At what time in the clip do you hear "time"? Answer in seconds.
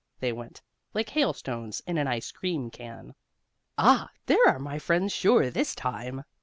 5.75-6.23